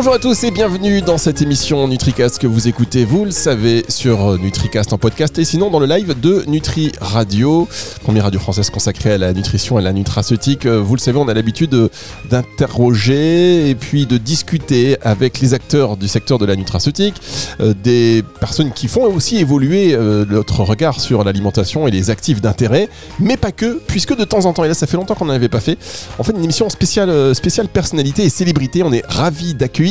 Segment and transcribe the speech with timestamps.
[0.00, 3.84] Bonjour à tous et bienvenue dans cette émission NutriCast que vous écoutez, vous le savez,
[3.90, 7.68] sur NutriCast en podcast et sinon dans le live de Nutri Radio,
[8.02, 10.66] première radio française consacrée à la nutrition et à la nutraceutique.
[10.66, 11.90] Vous le savez, on a l'habitude
[12.30, 17.20] d'interroger et puis de discuter avec les acteurs du secteur de la nutraceutique,
[17.60, 22.40] euh, des personnes qui font aussi évoluer euh, notre regard sur l'alimentation et les actifs
[22.40, 22.88] d'intérêt,
[23.18, 25.34] mais pas que, puisque de temps en temps, et là ça fait longtemps qu'on n'en
[25.34, 25.76] avait pas fait,
[26.18, 28.82] on fait une émission spéciale, euh, spéciale personnalité et célébrité.
[28.82, 29.89] On est ravis d'accueillir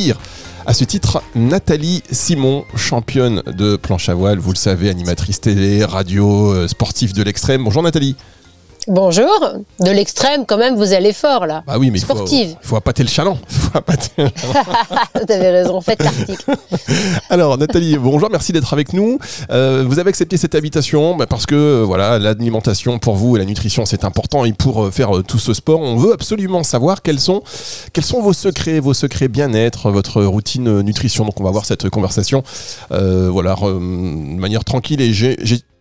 [0.66, 5.84] à ce titre, Nathalie Simon, championne de planche à voile, vous le savez, animatrice télé,
[5.84, 7.64] radio, euh, sportive de l'extrême.
[7.64, 8.16] Bonjour Nathalie.
[8.88, 9.40] Bonjour,
[9.82, 11.64] de l'extrême quand même, vous allez fort là.
[11.68, 12.56] Ah oui, mais sportive.
[12.62, 13.38] Il faut, appâter le chaland.
[13.74, 16.56] vous avez raison, faites l'article.
[17.30, 19.20] Alors Nathalie, bonjour, merci d'être avec nous.
[19.52, 23.40] Euh, vous avez accepté cette invitation bah, parce que euh, voilà, l'alimentation pour vous et
[23.40, 27.02] la nutrition c'est important et pour euh, faire tout ce sport, on veut absolument savoir
[27.02, 27.44] quels sont,
[27.94, 31.26] quels sont vos secrets, vos secrets bien-être, votre routine nutrition.
[31.26, 32.44] Donc on va voir cette conversation
[32.90, 35.38] voilà, de manière tranquille et j'ai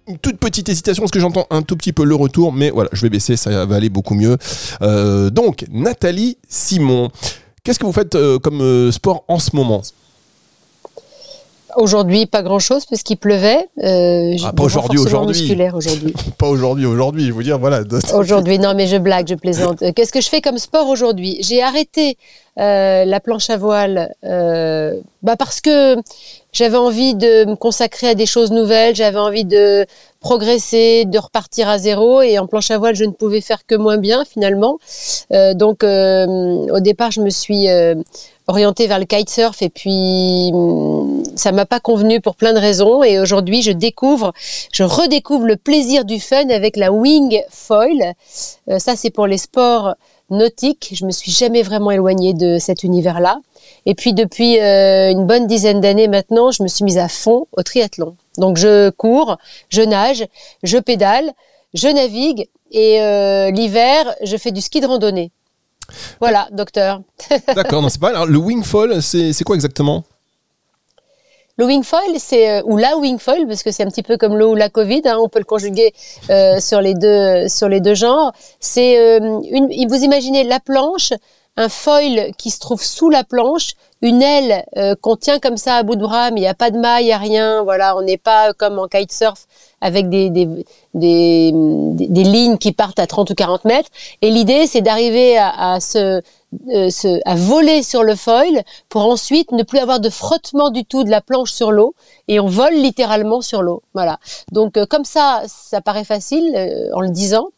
[0.09, 2.91] une toute petite hésitation parce que j'entends un tout petit peu le retour, mais voilà,
[2.93, 4.37] je vais baisser, ça va aller beaucoup mieux.
[4.83, 7.11] Euh, donc, Nathalie Simon,
[7.63, 9.83] qu'est-ce que vous faites euh, comme euh, sport en ce moment?
[11.77, 13.69] Aujourd'hui, pas grand-chose parce qu'il pleuvait.
[13.83, 15.55] ah, pas aujourd'hui, aujourd'hui.
[15.73, 16.15] aujourd'hui.
[16.39, 17.27] pas aujourd'hui, aujourd'hui.
[17.27, 17.83] Je veux dire, voilà.
[18.15, 19.85] aujourd'hui, non, mais je blague, je plaisante.
[19.95, 21.37] Qu'est-ce que je fais comme sport aujourd'hui?
[21.41, 22.17] J'ai arrêté
[22.59, 24.15] la planche à voile
[25.23, 25.97] bah parce que
[26.53, 29.85] j'avais envie de me consacrer à des choses nouvelles, j'avais envie de
[30.21, 32.23] progresser, de repartir à zéro.
[32.23, 34.79] Et en planche à voile, je ne pouvais faire que moins bien finalement.
[35.33, 37.97] Euh, donc euh, au départ, je me suis euh,
[38.47, 43.03] orientée vers le kitesurf et puis hum, ça m'a pas convenu pour plein de raisons.
[43.03, 44.33] Et aujourd'hui, je découvre,
[44.73, 48.15] je redécouvre le plaisir du fun avec la wing foil.
[48.79, 49.95] ça, c'est pour les sports
[50.31, 50.91] nautiques.
[50.95, 53.41] Je me suis jamais vraiment éloignée de cet univers-là.
[53.87, 57.47] Et puis depuis euh, une bonne dizaine d'années maintenant, je me suis mise à fond
[57.53, 58.17] au triathlon.
[58.37, 59.37] Donc je cours,
[59.69, 60.27] je nage,
[60.63, 61.33] je pédale,
[61.75, 65.31] je navigue et euh, l'hiver, je fais du ski de randonnée.
[66.21, 67.01] Voilà, docteur.
[67.55, 68.11] D'accord, non, c'est pas.
[68.11, 70.05] Alors, le wingfall, c'est quoi exactement?
[71.59, 74.47] Le wingfoil, c'est euh, ou la wingfoil, parce que c'est un petit peu comme le
[74.47, 75.93] ou la Covid, hein, on peut le conjuguer
[76.61, 78.33] sur les deux sur les deux genres.
[78.61, 79.89] C'est une.
[79.89, 81.13] Vous imaginez la planche
[81.59, 85.75] un foil qui se trouve sous la planche, une aile euh, qu'on tient comme ça
[85.75, 87.65] à bout de bras, mais il n'y a pas de maille, il n'y a rien.
[87.65, 89.47] Voilà, on n'est pas comme en kitesurf
[89.81, 90.47] avec des, des,
[90.95, 93.91] des, des, lignes qui partent à 30 ou 40 mètres.
[94.23, 96.23] Et l'idée, c'est d'arriver à, à se,
[96.69, 100.85] euh, se, à voler sur le foil pour ensuite ne plus avoir de frottement du
[100.85, 101.95] tout de la planche sur l'eau
[102.27, 103.83] et on vole littéralement sur l'eau.
[103.95, 104.19] Voilà.
[104.53, 107.49] Donc euh, comme ça, ça paraît facile en le disant,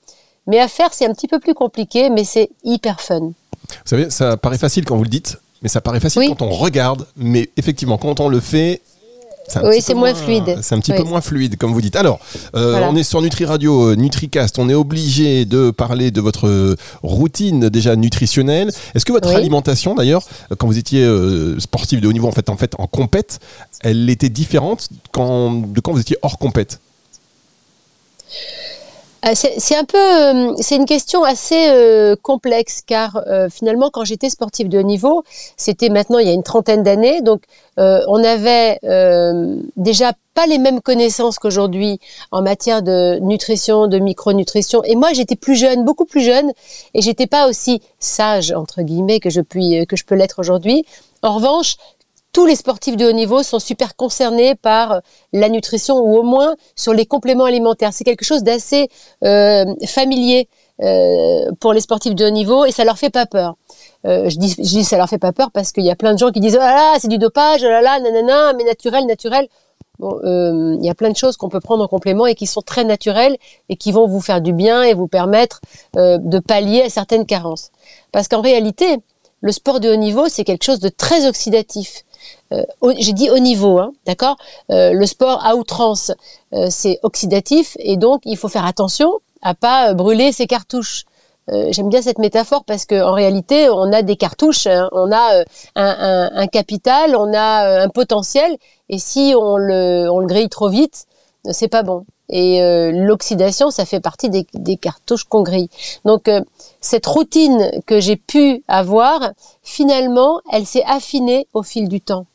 [0.47, 3.21] mais à faire c'est un petit peu plus compliqué, mais c'est hyper fun.
[3.21, 3.35] Vous
[3.85, 7.07] savez, ça paraît facile quand vous le dites, mais ça paraît facile quand on regarde.
[7.17, 8.83] Mais effectivement, quand on le fait,
[9.65, 10.59] oui, c'est moins, fluide.
[10.63, 11.97] C'est un petit peu moins fluide, comme vous dites.
[11.97, 12.21] Alors,
[12.55, 14.59] euh, on est sur Nutri Radio, euh, NutriCast.
[14.59, 18.71] On est obligé de parler de votre routine déjà nutritionnelle.
[18.95, 20.23] Est-ce que votre alimentation, d'ailleurs,
[20.59, 23.41] quand vous étiez euh, sportif de haut niveau, en fait, en fait, en compète,
[23.81, 26.81] elle était différente quand, de quand vous étiez hors compète?
[26.81, 26.90] euh,
[29.35, 34.69] c'est un peu, euh, c'est une question assez euh, complexe car finalement quand j'étais sportive
[34.69, 35.25] de haut niveau,
[35.57, 37.43] c'était maintenant il y a une trentaine d'années, donc
[37.77, 38.79] on avait
[39.77, 41.99] déjà pas les mêmes connaissances qu'aujourd'hui
[42.31, 44.83] en matière de nutrition, de micronutrition.
[44.85, 46.51] Et moi j'étais plus jeune, beaucoup plus jeune,
[46.95, 50.85] et j'étais pas aussi sage entre guillemets que je puis que je peux l'être aujourd'hui.
[51.23, 51.77] En revanche,
[52.33, 55.01] tous les sportifs de haut niveau sont super concernés par euh,
[55.33, 57.93] la nutrition ou au moins sur les compléments alimentaires.
[57.93, 58.89] C'est quelque chose d'assez
[59.25, 60.49] euh, familier
[60.83, 63.57] euh, pour les sportifs de haut niveau et ça leur fait pas peur.
[64.05, 66.19] je, dis, je dis ça leur fait pas peur parce qu'il y a plein de
[66.19, 69.07] gens qui disent oh là là c'est du dopage, oh là là nanana mais naturel
[69.07, 69.49] naturel.
[70.03, 72.85] Il y a plein de choses qu'on peut prendre en complément et qui sont très
[72.85, 73.37] naturelles
[73.69, 75.61] et qui vont vous faire du bien et vous permettre
[75.95, 77.71] de pallier à certaines carences.
[78.11, 78.97] Parce qu'en réalité,
[79.43, 82.05] le sport de haut niveau, c'est quelque chose de très oxydatif.
[82.53, 82.65] Euh,
[82.99, 84.37] j'ai dit au niveau, hein, d'accord?
[84.71, 86.13] Euh, Le sport à outrance,
[86.53, 91.05] euh, c'est oxydatif et donc il faut faire attention à pas brûler ses cartouches.
[91.71, 94.89] J'aime bien cette métaphore parce qu'en réalité, on a des cartouches, hein.
[94.93, 95.43] on a
[95.75, 98.57] un, capital, on a un potentiel,
[98.89, 101.07] et si on le, on le grille trop vite,
[101.51, 102.05] c'est pas bon.
[102.29, 102.61] Et
[102.93, 105.71] l'oxydation, ça fait partie des, des cartouches qu'on grille.
[106.05, 106.31] Donc
[106.81, 109.33] cette routine que j'ai pu avoir,
[109.65, 112.27] finalement, elle s'est affinée au fil du temps.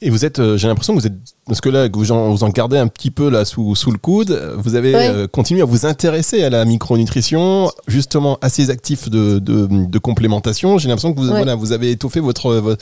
[0.00, 1.14] Et vous êtes, euh, j'ai l'impression que vous êtes,
[1.46, 3.98] parce que là, vous en, vous en gardez un petit peu là sous, sous le
[3.98, 9.38] coude, vous avez euh, continué à vous intéresser à la micronutrition, justement assez actif de,
[9.38, 10.78] de, de complémentation.
[10.78, 12.76] J'ai l'impression que vous, voilà, vous avez étoffé votre, euh,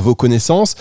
[0.00, 0.74] vos connaissances.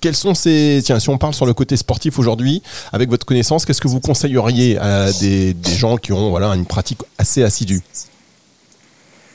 [0.00, 3.64] quels sont ces, tiens, si on parle sur le côté sportif aujourd'hui, avec votre connaissance,
[3.64, 7.82] qu'est-ce que vous conseilleriez à des, des gens qui ont voilà une pratique assez assidue?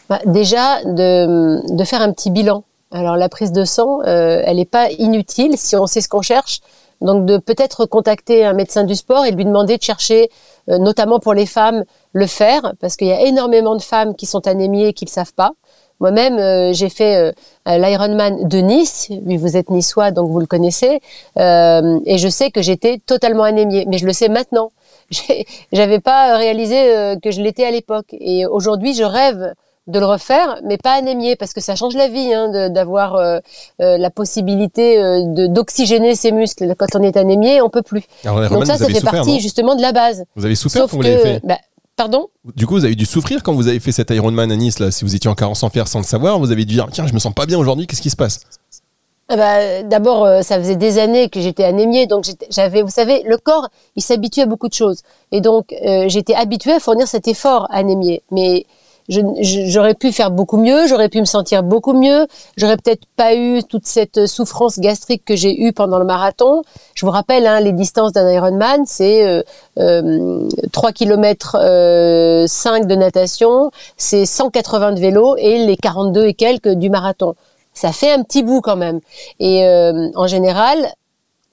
[0.09, 2.63] Bah, Déjà de, de faire un petit bilan
[2.93, 6.21] alors la prise de sang, euh, elle n'est pas inutile si on sait ce qu'on
[6.21, 6.61] cherche.
[7.01, 10.29] Donc de peut-être contacter un médecin du sport et lui demander de chercher,
[10.69, 14.25] euh, notamment pour les femmes, le fer, parce qu'il y a énormément de femmes qui
[14.25, 15.51] sont anémiées et qui ne le savent pas.
[15.99, 17.33] Moi-même, euh, j'ai fait
[17.65, 19.07] l'Ironman de Nice.
[19.25, 20.99] Oui, vous êtes niçois, donc vous le connaissez.
[21.37, 24.71] et je sais que j'étais totalement anémiée, mais je le sais maintenant.
[25.71, 28.07] J'avais pas réalisé que je l'étais à l'époque.
[28.11, 29.53] Et aujourd'hui, je rêve
[29.87, 33.39] de le refaire, mais pas anémié, parce que ça change la vie hein, d'avoir euh,
[33.81, 36.73] euh, la possibilité euh, d'oxygéner ses muscles.
[36.77, 38.03] Quand on est anémié, on peut plus.
[38.23, 40.23] Donc ça, ça fait partie justement de la base.
[40.35, 41.57] Vous avez souffert quand vous l'avez fait bah,
[41.95, 42.29] Pardon?
[42.55, 44.89] Du coup, vous avez dû souffrir quand vous avez fait cet Ironman à Nice, là,
[44.89, 47.05] si vous étiez en carence en fer sans le savoir, vous avez dû dire, tiens,
[47.05, 48.39] je me sens pas bien aujourd'hui, qu'est-ce qui se passe?
[49.29, 53.37] Ah bah, D'abord, ça faisait des années que j'étais anémiée, donc j'avais, vous savez, le
[53.37, 55.01] corps, il s'habitue à beaucoup de choses.
[55.31, 55.75] Et donc,
[56.07, 58.23] j'étais habituée à fournir cet effort anémié.
[58.31, 58.65] Mais
[59.09, 62.27] j'aurais pu faire beaucoup mieux, j'aurais pu me sentir beaucoup mieux,
[62.57, 66.61] j'aurais peut-être pas eu toute cette souffrance gastrique que j'ai eue pendant le marathon.
[66.95, 69.41] Je vous rappelle, hein, les distances d'un Ironman, c'est euh,
[69.79, 76.33] euh, 3 km euh, 5 de natation, c'est 180 de vélo et les 42 et
[76.33, 77.35] quelques du marathon.
[77.73, 78.99] Ça fait un petit bout quand même.
[79.39, 80.77] Et euh, en général,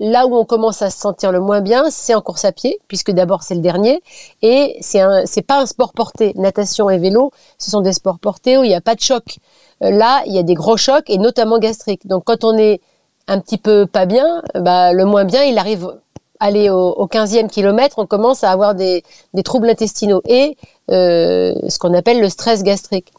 [0.02, 2.78] Là où on commence à se sentir le moins bien, c'est en course à pied,
[2.88, 4.02] puisque d'abord c'est le dernier,
[4.40, 6.32] et c'est c'est pas un sport porté.
[6.36, 9.38] Natation et vélo, ce sont des sports portés où il n'y a pas de choc.
[9.82, 12.06] Euh, là, il y a des gros chocs et notamment gastriques.
[12.06, 12.80] Donc quand on est
[13.28, 15.92] un petit peu pas bien, bah, le moins bien, il arrive
[16.40, 19.04] aller au, au 15e kilomètre, on commence à avoir des,
[19.44, 20.56] troubles intestinaux et
[20.90, 23.12] euh, ce qu'on appelle le stress gastrique.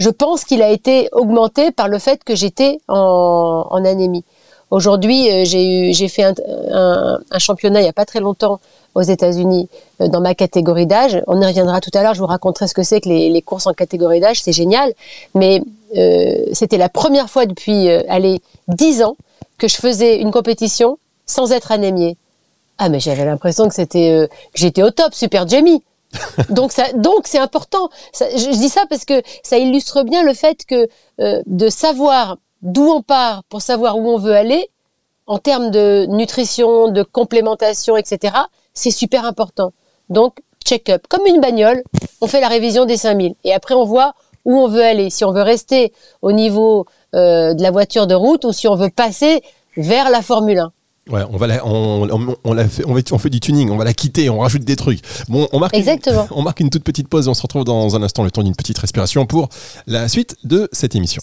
[0.00, 4.24] Je pense qu'il a été augmenté par le fait que j'étais en anémie.
[4.74, 8.58] Aujourd'hui, euh, j'ai fait un, championnat il n'y a pas très longtemps
[8.96, 9.68] aux États-Unis
[10.00, 11.22] euh, dans ma catégorie d'âge.
[11.28, 12.14] On y reviendra tout à l'heure.
[12.14, 14.42] Je vous raconterai ce que c'est que les, courses en catégorie d'âge.
[14.42, 14.92] C'est génial.
[15.36, 15.62] Mais
[15.96, 19.16] euh, c'était la première fois depuis, allez, 10 ans
[19.58, 22.16] que je faisais une compétition sans être anémiée.
[22.78, 25.84] Ah, mais j'avais l'impression que c'était, que j'étais au top, super Jamie.
[26.50, 27.90] donc ça, donc c'est important.
[28.12, 30.88] je, dis ça parce que ça illustre bien le fait que
[31.18, 34.68] de savoir d'où on part pour savoir où on veut aller,
[35.26, 38.34] en termes de nutrition, de complémentation, etc.,
[38.72, 39.72] c'est super important.
[40.10, 41.06] Donc, check-up.
[41.08, 41.82] Comme une bagnole,
[42.20, 43.34] on fait la révision des 5000.
[43.44, 44.14] Et après, on voit
[44.44, 45.10] où on veut aller.
[45.10, 48.74] Si on veut rester au niveau euh, de la voiture de route ou si on
[48.74, 49.42] veut passer
[49.76, 50.72] vers la Formule 1.
[51.10, 53.92] Ouais, on va on, on, la fait, on, on fait du tuning, on va la
[53.92, 55.00] quitter, on rajoute des trucs.
[55.28, 56.26] Bon, on marque, Exactement.
[56.30, 58.42] on marque une toute petite pause et on se retrouve dans un instant, le temps
[58.42, 59.50] d'une petite respiration pour
[59.86, 61.20] la suite de cette émission.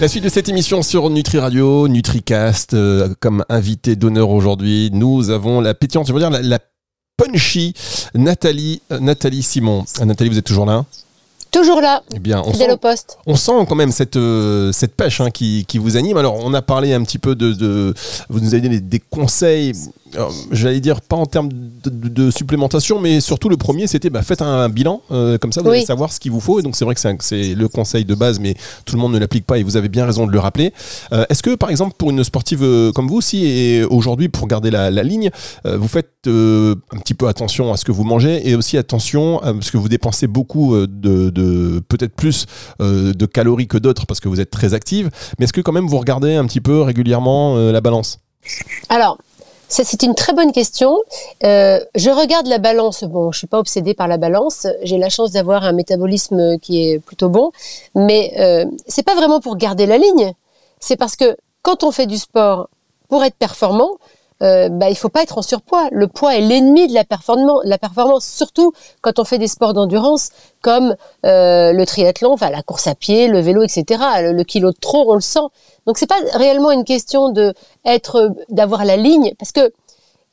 [0.00, 5.30] La suite de cette émission sur Nutri Radio, NutriCast, euh, comme invité d'honneur aujourd'hui, nous
[5.30, 6.58] avons la pétillante, je veux dire la,
[7.16, 7.74] punchy
[8.14, 9.84] Nathalie, euh, Nathalie Simon.
[10.00, 10.84] Euh, Nathalie, vous êtes toujours là?
[11.52, 13.18] Toujours là, eh bien, on sent, au poste.
[13.26, 14.18] On sent quand même cette,
[14.72, 16.16] cette pêche hein, qui, qui, vous anime.
[16.16, 17.52] Alors, on a parlé un petit peu de...
[17.52, 17.94] de
[18.28, 19.72] vous nous avez donné des conseils
[20.50, 24.68] j'allais dire pas en termes de, supplémentation, mais surtout le premier, c'était bah, faites un,
[24.68, 26.58] bilan, euh, comme ça vous allez savoir ce qu'il vous faut.
[26.58, 28.54] Et donc c'est vrai que c'est le conseil de base, mais
[28.84, 30.72] tout le monde ne l'applique pas et vous avez bien raison de le rappeler.
[31.12, 34.46] Euh, est-ce que par exemple pour une sportive euh, comme vous, si et aujourd'hui pour
[34.46, 35.30] garder la, ligne,
[35.64, 39.52] vous faites un petit peu attention à ce que vous mangez et aussi attention à,
[39.52, 40.86] parce que vous dépensez beaucoup de,
[41.30, 42.46] de peut-être plus
[42.80, 45.86] de calories que d'autres parce que vous êtes très active, mais est-ce que quand même
[45.86, 48.20] vous regardez un petit peu régulièrement la balance?
[48.88, 49.18] Alors,
[49.68, 50.98] c'est une très bonne question.
[51.44, 53.04] Euh, je regarde la balance.
[53.04, 54.66] Bon, je suis pas obsédée par la balance.
[54.82, 57.50] J'ai la chance d'avoir un métabolisme qui est plutôt bon,
[57.94, 60.32] mais euh, c'est pas vraiment pour garder la ligne.
[60.80, 62.68] C'est parce que quand on fait du sport
[63.08, 63.98] pour être performant,
[64.44, 65.88] euh, bah, il faut pas être en surpoids.
[65.90, 69.72] Le poids est l'ennemi de la performance, la performance, surtout quand on fait des sports
[69.72, 74.02] d'endurance comme euh, le triathlon, la course à pied, le vélo, etc.
[74.20, 75.46] Le, kilo de trop, on le sent.
[75.86, 79.72] Donc c'est pas réellement une question de être, d'avoir la ligne, parce que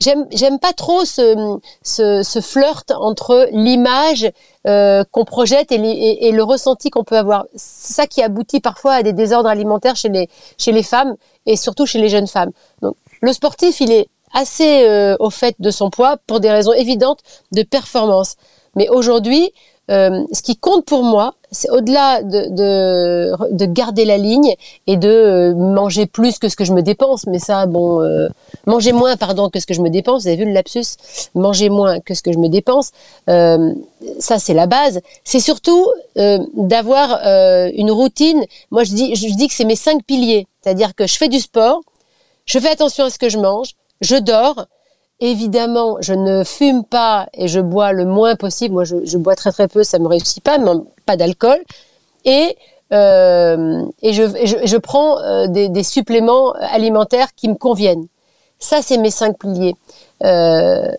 [0.02, 4.30] j'aime pas trop ce, ce, ce flirt entre l'image
[4.68, 7.46] euh, qu'on projette et, et, le ressenti qu'on peut avoir.
[7.56, 11.16] C'est ça qui aboutit parfois à des désordres alimentaires chez les chez les femmes
[11.46, 12.52] et surtout chez les jeunes femmes.
[12.82, 16.74] Donc le sportif, il est assez euh, au fait de son poids pour des raisons
[16.74, 17.20] évidentes
[17.52, 18.36] de performance.
[18.76, 19.52] Mais aujourd'hui,
[19.90, 24.56] ce qui compte pour moi, c'est au-delà de, de, de, garder la ligne
[24.88, 28.30] et de euh, manger plus que ce que je me dépense, mais ça, bon, euh,
[28.66, 30.24] manger moins, pardon, que ce que je me dépense.
[30.24, 30.96] Vous avez vu le lapsus?
[31.36, 32.92] Manger moins que ce que je me dépense,
[33.30, 33.74] euh,
[34.20, 35.02] ça c'est la base.
[35.26, 35.86] C'est surtout
[36.18, 37.20] euh, d'avoir
[37.74, 38.46] une routine.
[38.72, 41.40] Moi, je dis, je dis que c'est mes cinq piliers, c'est-à-dire que je fais du
[41.40, 41.82] sport,
[42.46, 44.68] je fais attention à ce que je mange, je dors,
[45.24, 48.74] Évidemment, je ne fume pas et je bois le moins possible.
[48.74, 50.72] Moi, je, bois très très peu, ça me réussit pas, mais
[51.06, 51.60] pas d'alcool.
[52.26, 52.58] Et
[52.92, 58.08] euh, je, prends euh, des, suppléments alimentaires qui me conviennent.
[58.58, 59.76] Ça, c'est mes cinq piliers.
[60.24, 60.92] Euh,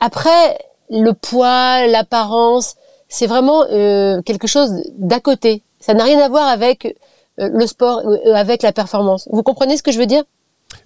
[0.00, 0.58] après,
[0.90, 2.74] le poids, l'apparence,
[3.08, 3.64] c'est vraiment
[4.24, 5.62] quelque chose d'à côté.
[5.78, 6.96] Ça n'a rien à voir avec
[7.38, 8.02] le sport,
[8.34, 9.28] avec la performance.
[9.30, 10.24] Vous comprenez ce que je veux dire?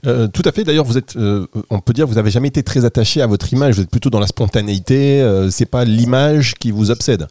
[0.06, 0.64] Euh, tout à fait.
[0.64, 3.52] D'ailleurs, vous êtes, euh, on peut dire, vous avez jamais été très attaché à votre
[3.52, 3.76] image.
[3.76, 5.20] Vous êtes plutôt dans la spontanéité.
[5.20, 7.26] Euh, c'est pas l'image qui vous obsède.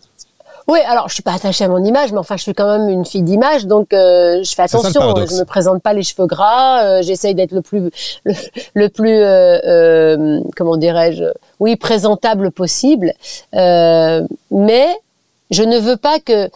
[0.68, 2.90] Oui, alors je suis pas attachée à mon image, mais enfin je suis quand même
[2.90, 5.16] une fille d'image, donc je fais attention.
[5.16, 7.02] je me présente pas les cheveux gras.
[7.04, 7.90] J'essaye d'être le plus,
[8.26, 11.24] le, plus, comment dirais-je,
[11.62, 13.14] oui, présentable possible.
[13.54, 14.88] mais
[15.52, 16.50] je ne veux pas que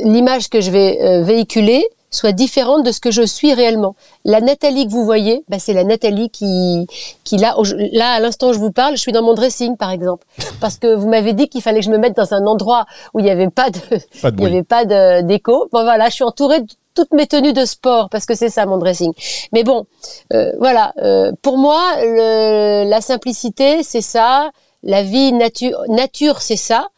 [0.00, 3.94] l'image que je vais véhiculer soit différente de ce que je suis réellement.
[4.24, 6.86] La Nathalie que vous voyez, bah, c'est la Nathalie qui,
[7.24, 7.54] qui là,
[7.92, 10.26] là à l'instant où je vous parle, je suis dans mon dressing par exemple,
[10.60, 13.20] parce que vous m'avez dit qu'il fallait que je me mette dans un endroit où
[13.20, 14.84] il n'y avait pas de, il y avait pas
[15.22, 15.68] d'écho.
[15.72, 18.66] Bon voilà, je suis entourée de toutes mes tenues de sport parce que c'est ça
[18.66, 19.12] mon dressing.
[19.52, 19.86] Mais bon,
[20.32, 24.50] euh, voilà, euh, pour moi, le, la simplicité, c'est ça.
[24.82, 26.88] La vie nature, nature, c'est ça.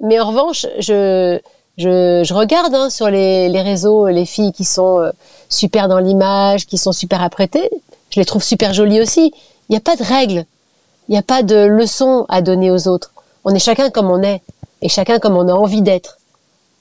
[0.00, 1.38] Mais en revanche, je
[1.78, 5.10] je, je regarde hein, sur les, les, réseaux les filles qui sont euh,
[5.48, 7.70] super dans l'image, qui sont super apprêtées.
[8.10, 9.32] Je les trouve super jolies aussi.
[9.68, 10.44] Il n'y a pas de règles.
[11.08, 13.12] Il n'y a pas de leçons à donner aux autres.
[13.44, 14.42] On est chacun comme on est
[14.82, 16.18] et chacun comme on a envie d'être.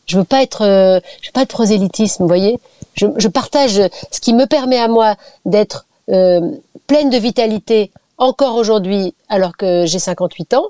[0.06, 2.60] Je veux pas être, euh, je veux pas être prosélytisme, vous voyez.
[2.94, 6.52] Je, je, partage ce qui me permet à moi d'être euh,
[6.88, 10.68] pleine de vitalité encore aujourd'hui, alors que j'ai 58 ans,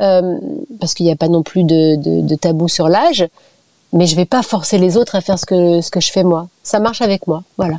[0.00, 0.38] euh,
[0.80, 3.28] parce qu'il n'y a pas non plus de, de, de tabou sur l'âge
[3.92, 6.24] mais je vais pas forcer les autres à faire ce que, ce que je fais
[6.24, 6.48] moi.
[6.62, 7.76] Ça marche avec moi, voilà.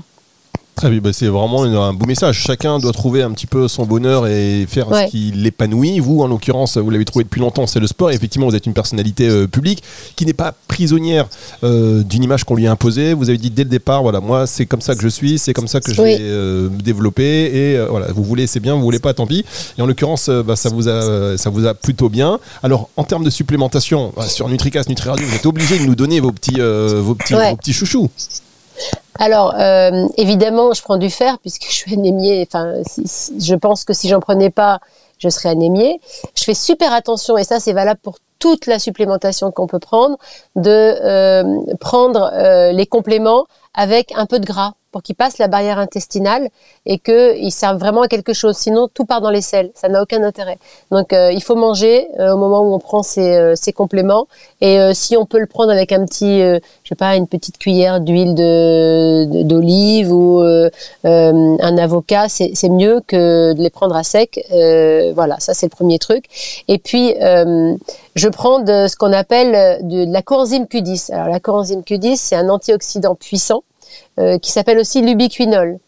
[0.75, 2.39] Très bien, bah, c'est vraiment un beau message.
[2.39, 5.99] Chacun doit trouver un petit peu son bonheur et faire ce qui l'épanouit.
[5.99, 8.09] Vous, en l'occurrence, vous l'avez trouvé depuis longtemps, c'est le sport.
[8.11, 9.83] Et effectivement, vous êtes une personnalité euh, publique
[10.15, 11.27] qui n'est pas prisonnière
[11.63, 13.13] euh, d'une image qu'on lui a imposée.
[13.13, 15.53] Vous avez dit dès le départ, voilà, moi, c'est comme ça que je suis, c'est
[15.53, 17.23] comme ça que je vais euh, me développer.
[17.23, 19.45] Et voilà, vous voulez, c'est bien, vous voulez pas, tant pis.
[19.77, 22.39] Et en l'occurrence, bah, ça vous a, ça vous a plutôt bien.
[22.63, 26.21] Alors, en termes de supplémentation, bah, sur NutriCast, NutriRadio, vous êtes obligé de nous donner
[26.21, 28.09] vos petits, vos petits, vos petits chouchous.
[29.19, 32.45] Alors, euh, évidemment, je prends du fer puisque je suis anémiée.
[32.47, 34.79] Enfin, je pense que si j'en prenais pas,
[35.19, 35.99] je serais anémiée.
[36.35, 40.17] Je fais super attention, et ça, c'est valable pour toute la supplémentation qu'on peut prendre,
[40.55, 45.47] de euh, prendre euh, les compléments avec un peu de gras pour qu'ils passent la
[45.47, 46.49] barrière intestinale
[46.85, 48.57] et qu'ils servent vraiment à quelque chose.
[48.57, 49.71] Sinon, tout part dans les selles.
[49.73, 50.57] Ça n'a aucun intérêt.
[50.91, 54.27] Donc, euh, il faut manger euh, au moment où on prend ces, euh, ces compléments.
[54.59, 57.99] Et si on peut le prendre avec un petit, je sais pas, une petite cuillère
[57.99, 60.41] d'huile d'olive ou
[61.03, 64.39] un avocat, c'est, mieux que de les prendre à sec.
[65.15, 66.25] voilà, ça c'est le premier truc.
[66.67, 71.11] Et puis, je prends de ce qu'on appelle de, de la coenzyme Q10.
[71.11, 73.60] Alors, la coenzyme Q10, c'est un antioxydant puissant euh,
[74.17, 75.79] qui s'appelle aussi l'ubiquinol.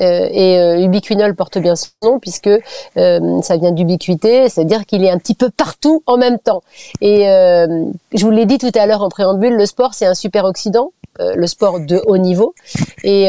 [0.00, 2.48] Euh, et euh, ubiquinol porte bien son nom puisque
[2.96, 6.62] ça vient d'ubiquité, c'est-à-dire qu'il est un petit peu partout en même temps.
[7.00, 10.44] Et je vous l'ai dit tout à l'heure en préambule, le sport c'est un super
[10.44, 12.54] oxydant, le sport de haut niveau.
[13.04, 13.24] Et,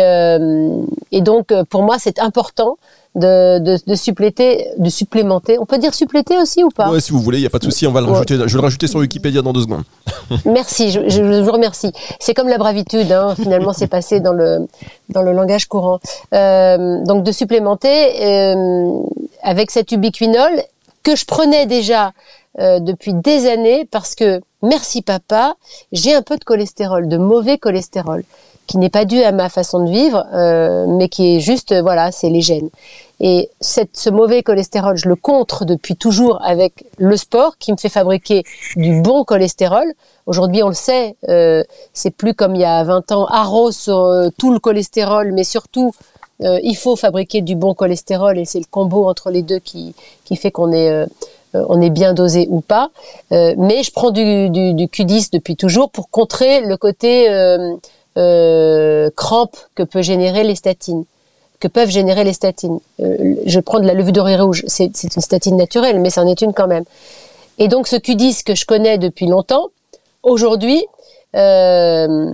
[1.12, 2.78] et donc pour moi c'est important
[3.16, 5.60] de, de, de, suppléter, de supplémenter.
[5.60, 6.90] On peut dire suppléter aussi ou pas?
[6.90, 7.86] Oui, si vous voulez, il n'y a pas de souci.
[7.86, 8.36] On va le rajouter.
[8.36, 9.84] Je vais le rajouter sur Wikipédia dans deux secondes.
[10.46, 11.92] Merci, je, je, vous remercie.
[12.20, 13.12] C'est comme la bravitude.
[13.12, 13.36] Hein.
[13.36, 14.68] Finalement, c'est passé dans le
[15.10, 16.00] dans le langage courant.
[16.34, 19.00] Euh, donc de supplémenter euh,
[19.42, 20.52] avec cet ubiquinol
[21.04, 22.14] que je prenais déjà
[22.60, 25.56] euh, depuis des années parce que merci papa,
[25.92, 28.24] j'ai un peu de cholestérol, de mauvais cholestérol
[28.68, 32.12] qui n'est pas dû à ma façon de vivre, euh, mais qui est juste, voilà,
[32.12, 32.70] c'est les gènes.
[33.20, 37.78] Et cette, ce mauvais cholestérol, je le contre depuis toujours avec le sport qui me
[37.78, 38.44] fait fabriquer
[38.76, 39.86] du bon cholestérol.
[40.26, 44.00] Aujourd'hui, on le sait, euh, c'est plus comme il y a 20 ans, arrose sur
[44.00, 45.92] euh, tout le cholestérol, mais surtout,
[46.42, 49.94] euh, il faut fabriquer du bon cholestérol et c'est le combo entre les deux qui,
[50.26, 51.06] qui fait qu'on est, euh,
[51.54, 52.90] on est bien dosé ou pas.
[53.32, 57.28] Euh, mais je prends du, du, Q10 depuis toujours pour contrer le côté
[58.16, 61.06] crampe que peut générer les statines
[61.64, 62.80] que peuvent générer les statines.
[63.00, 66.42] Euh, je prends de la levure d'oreille rouge, c'est une statine naturelle, mais c'en est
[66.42, 66.84] une quand même.
[67.58, 69.70] Et donc ce Q10 que je connais depuis longtemps,
[70.24, 70.86] aujourd'hui,
[71.38, 72.34] euh,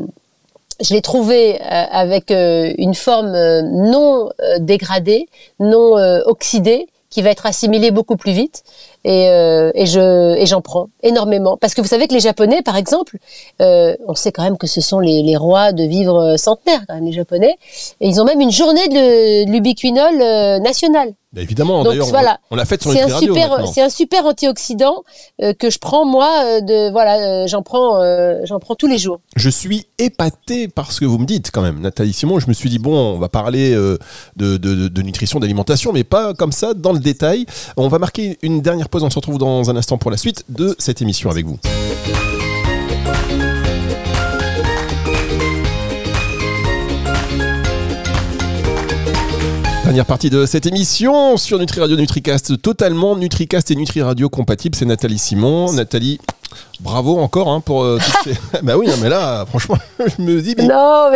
[0.81, 5.27] je l'ai trouvé avec une forme non dégradée,
[5.59, 5.93] non
[6.25, 8.63] oxydée, qui va être assimilée beaucoup plus vite.
[9.03, 11.57] Et, euh, et je et j'en prends énormément.
[11.57, 13.17] Parce que vous savez que les Japonais, par exemple,
[13.61, 16.95] euh, on sait quand même que ce sont les, les rois de vivre centenaire, quand
[16.95, 17.55] même les Japonais,
[18.01, 21.13] et ils ont même une journée de l'ubiquinol euh, nationale.
[21.31, 25.03] Bah, évidemment, d'ailleurs, voilà, on l'a fait sur les un super, C'est un super antioxydant
[25.43, 26.43] euh, que je prends moi.
[26.43, 27.99] Euh, de voilà, euh, j'en prends,
[28.45, 29.19] j'en prends tous les jours.
[29.35, 32.39] Je suis épaté par ce que vous me dites quand même, Nathalie Simon.
[32.39, 33.99] Je me suis dit bon, on va parler de,
[34.35, 37.45] de, de nutrition, d'alimentation, mais pas comme ça dans le détail.
[37.77, 39.03] On va marquer une dernière pause.
[39.03, 41.59] On se retrouve dans un instant pour la suite de cette émission avec vous.
[49.89, 54.75] Dernière partie de cette émission sur Nutri Radio NutriCast, totalement NutriCast et Nutri Radio compatible.
[54.75, 55.73] C'est Nathalie Simon.
[55.73, 56.19] Nathalie,
[56.79, 58.33] Bravo encore hein, pour euh, ces...
[58.63, 60.55] bah oui, mais là, franchement, je me dis.
[60.55, 61.11] Non,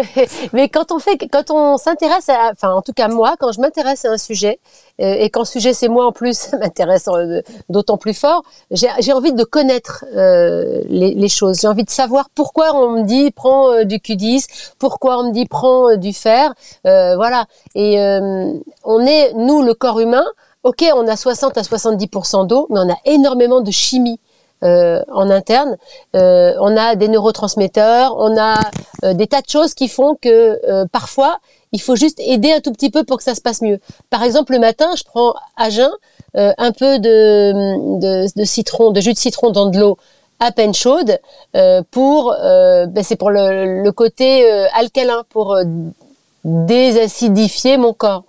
[0.51, 3.61] mais, quand on fait, quand on s'intéresse, à, enfin, en tout cas moi, quand je
[3.61, 4.59] m'intéresse à un sujet
[4.99, 8.43] euh, et quand le sujet c'est moi en plus, ça m'intéresse euh, d'autant plus fort.
[8.71, 11.61] J'ai envie de connaître les, les, choses.
[11.61, 15.45] J'ai envie de savoir pourquoi on me dit prends du Q10, pourquoi on me dit
[15.45, 17.45] prends du fer, voilà.
[17.75, 17.97] Et
[18.83, 20.25] on est nous le corps humain.
[20.63, 24.19] Ok, on a 60 à 70% d'eau, mais on a énormément de chimie.
[24.63, 25.75] Euh, en interne.
[26.15, 28.61] Euh, on a des neurotransmetteurs, on a
[29.03, 31.39] euh, des tas de choses qui font que parfois
[31.73, 33.79] il faut juste aider un tout petit peu pour que ça se passe mieux.
[34.09, 35.91] Par exemple, le matin, je prends à jeun
[36.35, 39.97] un peu de, de, citron, de jus de citron dans de l'eau
[40.39, 41.19] à peine chaude
[41.91, 45.57] pour ben c'est pour le, le côté alcalin pour
[46.45, 48.23] désacidifier mon corps.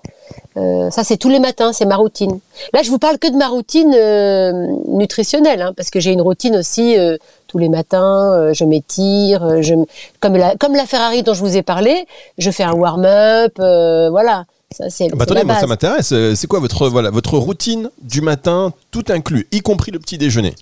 [0.57, 2.39] Euh, ça, c'est tous les matins, c'est ma routine.
[2.73, 6.23] Là, je vous parle que de ma routine euh, nutritionnelle, hein, parce que j'ai une
[6.23, 7.17] routine aussi euh,
[7.49, 8.53] tous les matins.
[8.53, 9.75] je m'étire, je
[10.21, 12.07] comme la comme la Ferrari dont je vous ai parlé,
[12.39, 14.45] je fais un warm-up, voilà.
[14.71, 16.13] Ça, c'est, bah, attendez, moi, ça m'intéresse.
[16.35, 20.55] C'est quoi votre voilà votre routine du matin, tout inclus, y compris le petit déjeuner?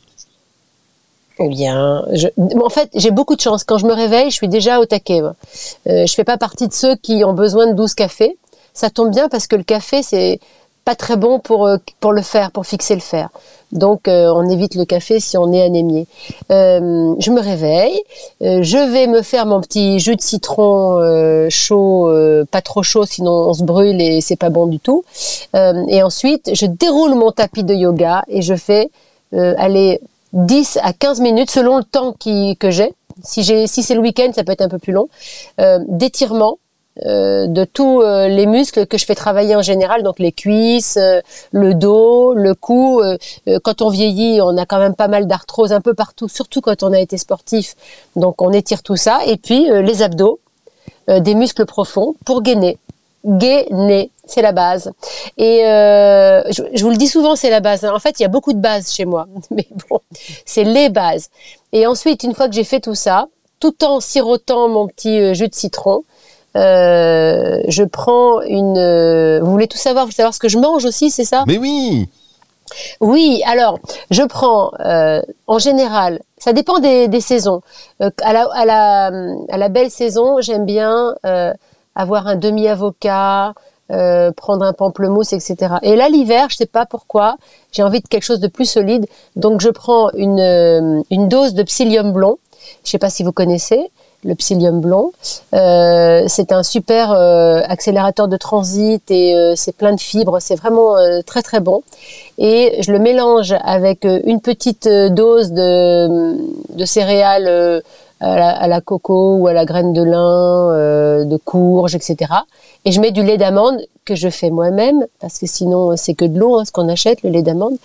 [1.38, 2.28] Eh bien, je,
[2.62, 3.64] en fait, j'ai beaucoup de chance.
[3.64, 5.20] Quand je me réveille, je suis déjà au taquet.
[5.22, 8.36] Euh, je fais pas partie de ceux qui ont besoin de 12 cafés
[8.74, 10.40] ça tombe bien parce que le café, c'est
[10.84, 13.28] pas très bon pour, euh, pour le faire, pour fixer le fer.
[13.70, 16.06] Donc, euh, on évite le café si on est anémié.
[16.50, 17.98] Euh, je me réveille,
[18.40, 21.00] je vais me faire mon petit jus de citron
[21.48, 22.10] chaud,
[22.50, 25.04] pas trop chaud, sinon on se brûle et c'est pas bon du tout.
[25.54, 28.90] et ensuite, je déroule mon tapis de yoga et je fais
[29.32, 30.00] aller
[30.34, 32.92] 10 à 15 minutes selon le temps qui, que j'ai.
[33.22, 35.08] Si, j'ai, si c'est le week-end, ça peut être un peu plus long.
[35.88, 36.58] d'étirement
[37.06, 40.98] euh, de tous euh, les muscles que je fais travailler en général, donc les cuisses,
[40.98, 43.02] euh, le dos, le cou.
[43.64, 46.82] quand on vieillit, on a quand même pas mal d'arthrose un peu partout, surtout quand
[46.82, 47.74] on a été sportif.
[48.14, 49.20] Donc on étire tout ça.
[49.26, 50.38] Et puis les abdos,
[51.08, 52.78] des muscles profonds pour gainer.
[53.24, 54.92] Gainer, c'est la base.
[55.38, 57.84] Et je, je, vous le dis souvent, c'est la base.
[57.84, 60.00] En fait, il y a beaucoup de bases chez moi, mais bon,
[60.44, 61.30] c'est les bases.
[61.72, 63.28] Et ensuite, une fois que j'ai fait tout ça,
[63.60, 66.02] tout en sirotant mon petit jus de citron,
[66.56, 68.76] euh, je prends une.
[68.76, 71.44] Euh, vous voulez tout savoir Vous voulez savoir ce que je mange aussi, c'est ça?
[71.46, 72.08] Mais oui.
[73.00, 73.78] Oui, alors
[74.10, 77.60] je prends euh, en général, ça dépend des, des saisons.
[78.00, 79.10] à, la, à, la,
[79.50, 81.14] à la belle saison, j'aime bien
[81.94, 83.52] avoir un demi-avocat,
[83.88, 85.74] prendre un pamplemousse, etc.
[85.82, 87.36] Et là, l'hiver, je sais pas pourquoi,
[87.72, 89.04] j'ai envie de quelque chose de plus solide,
[89.36, 92.38] donc je prends une, une dose de psyllium blond.
[92.84, 93.90] Je sais pas si vous connaissez
[94.24, 95.12] le psyllium blond.
[95.54, 100.38] Euh, c'est un super euh, accélérateur de transit et euh, c'est plein de fibres.
[100.40, 100.94] C'est vraiment
[101.26, 101.82] très très bon.
[102.38, 106.36] Et je le mélange avec une petite dose de,
[106.76, 107.82] de céréales
[108.20, 112.16] à la, coco ou à la graine de lin, de courge, etc.
[112.84, 116.24] Et je mets du lait d'amande que je fais moi-même parce que sinon c'est que
[116.24, 117.76] de l'eau hein, ce qu'on achète, le lait d'amande.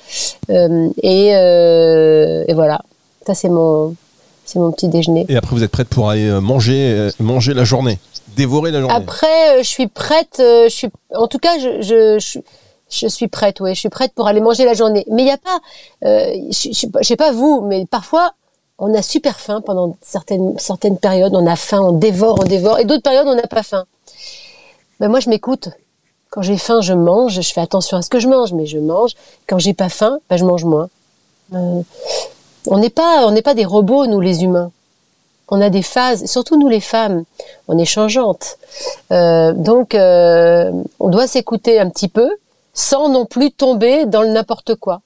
[0.50, 2.82] Et, et voilà,
[3.26, 3.96] ça c'est mon
[4.48, 5.26] c'est mon petit déjeuner.
[5.28, 8.00] Et après, vous êtes prête pour aller euh, manger, euh, manger la journée,
[8.36, 8.96] dévorer la journée.
[8.96, 10.38] Après, euh, je suis prête.
[10.40, 12.40] Je suis, en tout cas, je, je,
[12.90, 13.60] je, suis prête.
[13.60, 15.06] Oui, je suis prête pour aller manger la journée.
[15.12, 15.60] Mais il n'y a pas.
[16.02, 18.32] je, ne sais pas vous, mais parfois.
[18.80, 22.78] On a super faim pendant certaines, certaines périodes, on a faim, on dévore, on dévore,
[22.78, 23.86] et d'autres périodes, on n'a pas faim.
[25.00, 25.70] Ben moi, je m'écoute.
[26.30, 28.78] Quand j'ai faim, je mange, je fais attention à ce que je mange, mais je
[28.78, 29.14] mange.
[29.48, 30.90] Quand j'ai pas faim, ben je mange moins.
[32.68, 34.72] On n'est pas, des robots, nous les humains.
[35.50, 37.24] On a des phases, surtout nous les femmes,
[37.70, 38.58] on est changeantes.
[39.12, 42.30] Euh, donc, euh, on doit s'écouter un petit peu,
[42.74, 45.02] sans non plus tomber dans le n'importe quoi.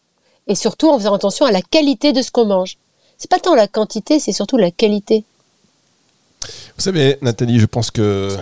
[0.47, 2.77] et surtout en faisant attention à la qualité de ce qu'on mange.
[3.19, 5.23] C'est pas tant la quantité, c'est surtout la qualité.
[6.75, 8.35] Vous savez, Nathalie, je pense que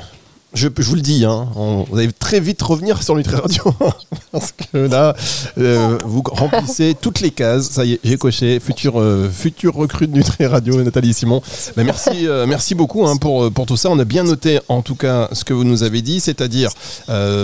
[0.54, 3.64] je, vous le dis, hein, vous allez très vite revenir sur Nutri Radio.
[4.32, 5.16] parce que là,
[5.58, 7.70] euh, vous remplissez toutes les cases.
[7.70, 8.60] Ça y est, j'ai coché.
[8.60, 11.42] Futur, euh, futur recrue de Nutri Radio, Nathalie Simon.
[11.78, 13.90] Merci, euh, merci beaucoup hein, pour, pour tout ça.
[13.90, 16.20] On a bien noté, en tout cas, ce que vous nous avez dit.
[16.20, 16.72] C'est-à-dire,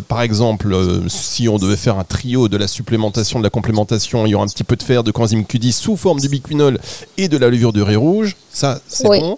[0.08, 0.76] par exemple,
[1.08, 4.46] si on devait faire un trio de la supplémentation, de la complémentation, il y aura
[4.46, 6.80] un petit peu de fer, de coenzyme Q10 sous forme du biquinol
[7.18, 8.36] et de la levure de riz rouge.
[8.56, 9.38] Ça, c'est bon.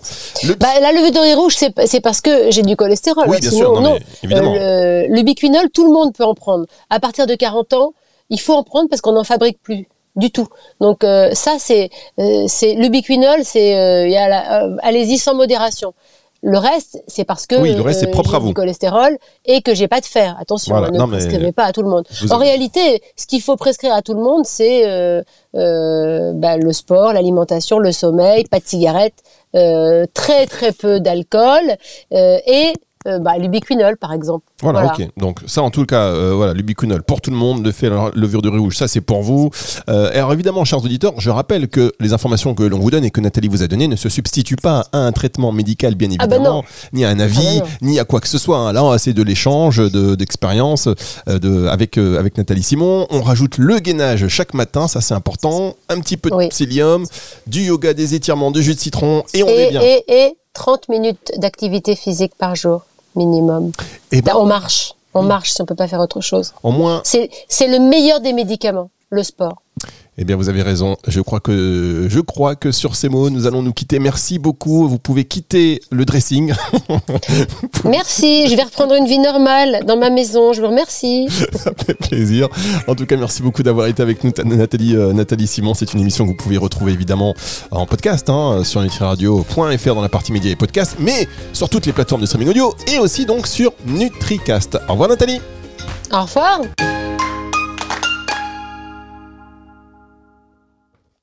[0.60, 3.26] Bah, la levure de riz rouge, c'est parce que j'ai du cholestérol.
[3.28, 4.54] Oui, bien sûr, non, évidemment.
[4.54, 6.68] Euh, le, biquinol, tout le monde peut en prendre.
[6.92, 7.94] À partir de 40 ans,
[8.30, 10.48] il faut en prendre parce qu'on n'en fabrique plus du tout.
[10.82, 13.74] Donc euh, ça, c'est euh, c'est le biquinol, c'est
[14.84, 15.96] allez-y sans modération.
[16.44, 18.50] Le reste, c'est parce que oui, le reste, propre à vous.
[18.50, 20.38] du cholestérol et que j'ai pas de fer.
[20.40, 22.06] Attention, hein, ne prescrivez pas à tout le monde.
[22.30, 24.84] En réalité, ce qu'il faut prescrire à tout le monde, c'est
[25.54, 29.16] bah, le sport, l'alimentation, le sommeil, pas de cigarette,
[29.54, 31.76] très très peu d'alcool
[32.12, 32.74] et
[33.08, 34.46] euh, bah, l'ubiquinol par exemple.
[34.62, 35.08] Voilà, ok.
[35.18, 38.42] Donc ça, en tout cas, euh, voilà, l'ubiquinol pour tout le monde, le fait levure
[38.42, 39.50] de riz rouge, ça c'est pour vous.
[39.90, 43.12] Euh, alors évidemment, chers auditeurs, je rappelle que les informations que l'on vous donne et
[43.12, 46.28] que Nathalie vous a données ne se substituent pas à un traitement médical, bien ah
[46.28, 48.58] bah évidemment, ni à un avis, ah bah ni à quoi que ce soit.
[48.58, 48.74] Hein.
[48.74, 50.90] Là, c'est de l'échange, d'expérience
[51.28, 53.08] de, avec avec Nathalie Simon.
[53.10, 55.76] On rajoute le gainage chaque matin, ça c'est important.
[55.90, 57.06] Un petit peu de psyllium,
[57.48, 59.82] du yoga, des étirements, du jus de citron, et on est bien.
[59.82, 62.82] Et, et 30 minutes d'activité physique par jour
[63.18, 63.72] minimum.
[64.12, 66.54] Et eh ben, on marche, on marche si on peut pas faire autre chose.
[66.64, 67.02] Au moins.
[67.04, 69.62] C'est le meilleur des médicaments, le sport.
[70.20, 70.98] Eh bien, vous avez raison.
[71.08, 74.00] Je crois que, je crois que sur ces mots, nous allons nous quitter.
[74.00, 74.88] Merci beaucoup.
[74.88, 76.54] Vous pouvez quitter le dressing.
[77.86, 78.48] merci.
[78.48, 80.54] Je vais reprendre une vie normale dans ma maison.
[80.54, 81.28] Je vous remercie.
[81.54, 82.50] Ça fait plaisir.
[82.88, 85.76] En tout cas, merci beaucoup d'avoir été avec nous, Nathalie, euh, Nathalie Simon.
[85.76, 87.36] C'est une émission que vous pouvez retrouver évidemment
[87.70, 91.94] en podcast hein, sur nutriradio.fr dans la partie médias et podcasts, mais sur toutes les
[91.94, 94.80] plateformes de streaming audio et aussi donc sur NutriCast.
[94.88, 95.42] Au revoir, Nathalie.
[96.12, 96.62] Au revoir.